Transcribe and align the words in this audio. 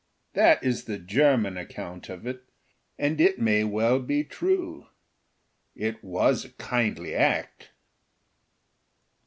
That 0.33 0.63
is 0.63 0.85
the 0.85 0.97
German 0.97 1.57
account 1.57 2.09
of 2.09 2.25
it, 2.25 2.49
and 2.97 3.21
it 3.21 3.37
may 3.37 3.63
well 3.63 3.99
be 3.99 4.23
true. 4.23 4.87
It 5.75 6.03
was 6.03 6.43
a 6.43 6.49
kindly 6.53 7.13
act. 7.13 7.69